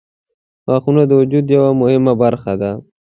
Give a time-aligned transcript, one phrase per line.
[0.67, 2.71] •غاښونه د وجود یوه مهمه برخه ده.